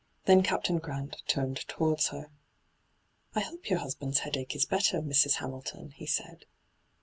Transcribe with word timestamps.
Then 0.25 0.41
Captain 0.41 0.79
Grant 0.79 1.21
turned 1.27 1.57
towards 1.67 2.07
her.' 2.07 2.31
I 3.35 3.41
hope 3.41 3.69
your 3.69 3.77
husband's 3.77 4.21
headache 4.21 4.55
is 4.55 4.65
better, 4.65 4.99
Mrs. 4.99 5.35
Hamilton,' 5.35 5.91
he 5.91 6.07
said. 6.07 6.45